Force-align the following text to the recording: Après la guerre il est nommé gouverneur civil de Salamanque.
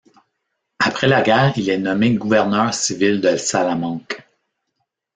Après 0.79 1.05
la 1.07 1.21
guerre 1.21 1.53
il 1.57 1.69
est 1.69 1.77
nommé 1.77 2.15
gouverneur 2.15 2.73
civil 2.73 3.21
de 3.21 3.37
Salamanque. 3.37 4.27